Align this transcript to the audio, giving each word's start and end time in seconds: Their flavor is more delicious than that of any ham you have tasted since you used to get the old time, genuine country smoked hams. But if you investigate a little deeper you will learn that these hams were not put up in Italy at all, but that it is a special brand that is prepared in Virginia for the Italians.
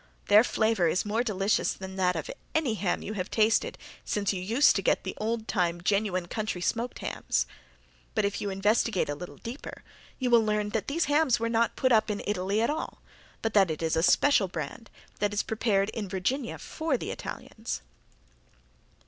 Their 0.29 0.43
flavor 0.43 0.87
is 0.87 1.05
more 1.05 1.21
delicious 1.21 1.73
than 1.73 1.95
that 1.97 2.15
of 2.15 2.31
any 2.55 2.73
ham 2.73 3.03
you 3.03 3.13
have 3.13 3.29
tasted 3.29 3.77
since 4.03 4.33
you 4.33 4.41
used 4.41 4.75
to 4.75 4.81
get 4.81 5.03
the 5.03 5.13
old 5.17 5.47
time, 5.47 5.79
genuine 5.79 6.27
country 6.27 6.59
smoked 6.59 6.97
hams. 7.05 7.45
But 8.15 8.25
if 8.25 8.41
you 8.41 8.49
investigate 8.49 9.09
a 9.09 9.13
little 9.13 9.37
deeper 9.37 9.83
you 10.17 10.31
will 10.31 10.43
learn 10.43 10.69
that 10.69 10.87
these 10.87 11.05
hams 11.05 11.39
were 11.39 11.49
not 11.49 11.75
put 11.75 11.91
up 11.91 12.09
in 12.09 12.23
Italy 12.25 12.63
at 12.63 12.69
all, 12.71 13.03
but 13.43 13.53
that 13.53 13.69
it 13.69 13.83
is 13.83 13.95
a 13.95 14.01
special 14.01 14.47
brand 14.47 14.89
that 15.19 15.35
is 15.35 15.43
prepared 15.43 15.89
in 15.89 16.09
Virginia 16.09 16.57
for 16.57 16.97
the 16.97 17.11
Italians. 17.11 17.83